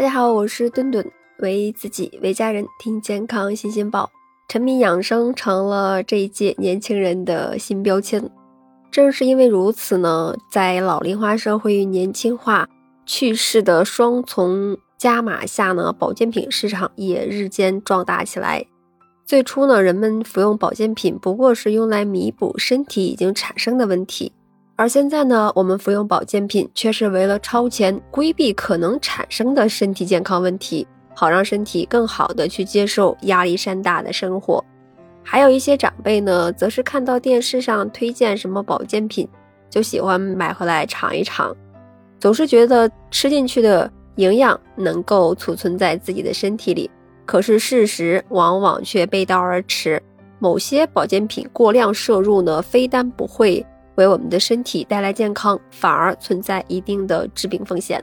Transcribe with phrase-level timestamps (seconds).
[0.00, 1.06] 大家好，我是墩墩，
[1.40, 4.10] 为自己为家人听健康新鲜报。
[4.48, 8.30] 沉迷养生成了这一届年轻人的新标签。
[8.90, 12.66] 正是因为如此呢，在老龄化社会与年轻化
[13.04, 18.64] 趋势的双重加码下呢，保健品市场也日渐壮大起来。
[19.26, 24.32] 最初呢，人们服用保健品不过是用来弥补身体已经产生的问题。
[24.80, 34.64] 而现在呢，我们服用保健品却是为了超前规避可能产生的身体健康问题，好让身体更好的去接受压力山大的生活。
[35.22, 39.28] 还有一些长辈呢，则是看到电视上推荐什么保健品，
[39.68, 41.54] 就喜欢买回来尝一尝，
[42.18, 46.90] 总是觉得吃进去的营养能够储存在自己的身体里。
[47.26, 50.02] 可是事实往往却背道而驰，
[50.38, 53.62] 某些保健品过量摄入呢，非但不会。
[53.96, 58.02] 为我们的身体带来健康，反而存在一定的致病风险。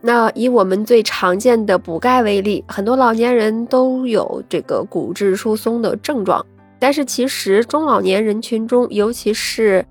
[0.00, 6.44] 那以我们最常见的补钙为例，很多老年人都有这个骨质疏松的症状。
[6.78, 9.84] 但是其实中老年人群中，尤其是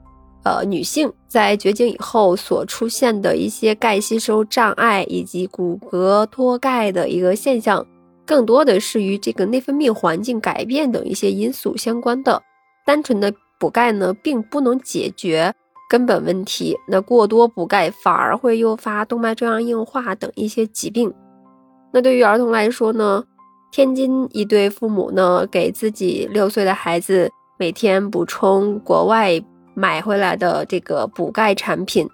[0.44, 7.86] 呃女性，在绝经以后所出现的一些钙吸收障碍以及骨骼脱钙的一个现象，
[8.26, 12.42] 更多的是与这个内分泌环境改变等一些因素相关的。
[12.86, 13.34] 单纯的。
[13.60, 15.54] 补钙呢，并不能解决
[15.90, 16.78] 根本问题。
[16.88, 21.14] 那过多补钙反而会诱发动脉粥样硬化等一些疾病。
[21.92, 23.24] 那对于儿童来说呢，
[23.72, 29.42] 天津一对父母呢，给自己六岁的孩子每天补充国外
[29.74, 32.08] 买回来的这个补钙产品，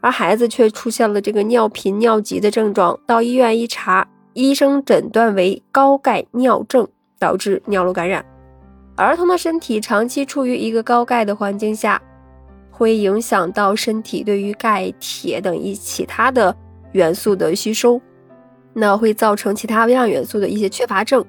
[0.00, 2.98] 而孩子却出现了这个尿频尿急的症状。
[3.06, 6.88] 到医院一查，医生诊断为高钙尿症，
[7.18, 8.24] 导致尿路感染。
[9.00, 11.98] 儿童的身体长期处于一个高钙的环境下，
[12.70, 16.54] 会影响到身体对于钙、铁等一其他的
[16.92, 17.98] 元素的吸收，
[18.74, 21.24] 那会造成其他微量元素的一些缺乏症。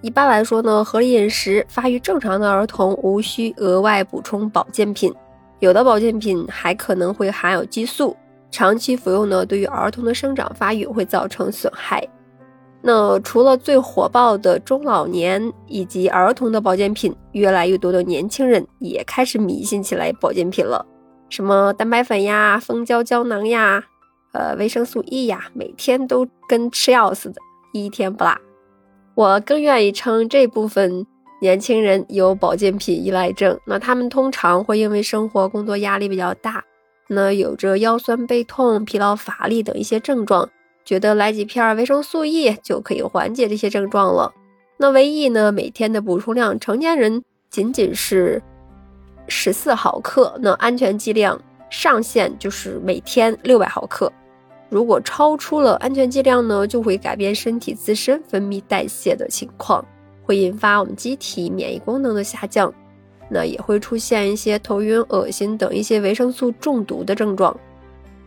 [0.00, 5.14] 一般来说呢，合理饮食、发育正常的儿童无需额外补充保健品，
[5.60, 8.16] 有的保健品还可能会含有激素，
[8.50, 12.04] 长期服用呢，对于儿童的生长发育会造成损害。
[12.86, 20.84] 那除了最火爆的中老年以及儿童的保健品，越来越多的年轻人也开始迷信起来保健品了，
[21.30, 23.82] 什么蛋白粉呀、蜂胶胶囊呀、
[24.34, 27.36] 呃维生素 E 呀，每天都跟吃药似的，
[27.72, 28.36] 一天不落。
[29.14, 31.06] 我更愿意称这部分
[31.40, 33.58] 年轻人有保健品依赖症。
[33.66, 36.62] 那他们通常会因为生活工作压力比较大，
[37.08, 40.50] 那有着腰酸背痛、疲劳乏力等一些症状。
[40.84, 44.32] 觉得来几片维生素 E 就可以缓解这些症状了。
[44.76, 45.50] 那维 E 呢？
[45.52, 48.42] 每天的补充量，成年人仅仅是
[49.28, 51.40] 十四毫克，那安全剂量
[51.70, 54.12] 上限就是每天六百毫克。
[54.68, 59.84] 如果超出了安全剂量呢，就会改变身体自身分泌代谢的情况，
[60.24, 62.74] 会引发我们机体免疫功能的下降，
[63.30, 67.56] 那也会出现一些头晕、恶心等一些维生素中毒的症状。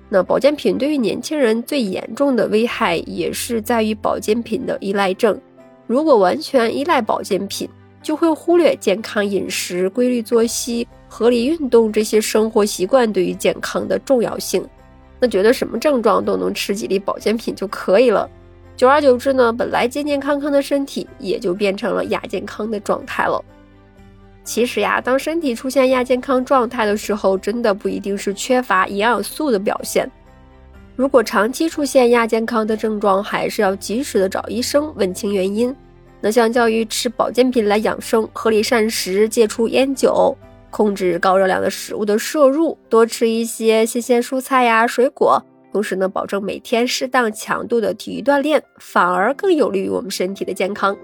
[0.09, 5.39] 那保健品对于年轻人最严重的危害，也是在于保健品的依赖症。
[5.85, 7.69] 如果完全依赖保健品，
[8.01, 14.65] 就会忽略健康饮食、规律作息、合理运动这些生活习惯对于健康的重要性。
[15.19, 18.29] 那觉得什么症状都能吃几粒保健品就可以了，
[18.77, 23.43] 久而久之呢，本来健健康康的身体也就变成了亚健康的状态了。
[24.47, 30.09] 其实呀，当身体出现亚健康状态的时候，真的不一定是缺乏营养素的表现。
[30.95, 35.75] 如果长期出现亚健康的症状，还是要及时的找医生问清原因。
[36.21, 40.35] 那相较于吃保健品来养生，合理膳食，戒除烟酒，
[40.71, 45.43] 控制高热量的食物的摄入，多吃一些新鲜蔬菜呀、水果，
[45.73, 50.97] 同时呢，保证每天适当强度的体育锻炼，反而更有利于我们身体的健康。